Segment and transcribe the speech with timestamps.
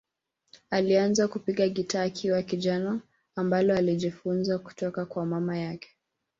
[0.69, 3.01] Alianza kupiga gitaa akiwa kijana,
[3.35, 5.89] ambalo alijifunza kutoka kwa mama yake.